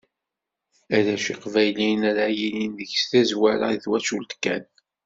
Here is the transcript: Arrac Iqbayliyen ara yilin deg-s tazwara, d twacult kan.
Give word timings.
Arrac 0.95 1.25
Iqbayliyen 1.33 2.01
ara 2.09 2.25
yilin 2.37 2.73
deg-s 2.79 3.03
tazwara, 3.11 3.67
d 3.75 3.81
twacult 3.83 4.31
kan. 4.43 4.63